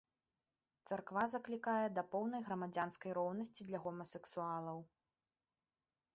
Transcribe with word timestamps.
Царква 0.91 1.25
заклікае 1.33 1.85
да 1.97 2.03
поўнай 2.15 2.41
грамадзянскай 2.47 3.11
роўнасці 3.19 3.61
для 3.69 3.79
гомасексуалаў. 3.85 4.79